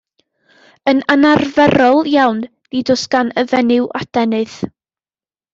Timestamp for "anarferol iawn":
1.15-2.41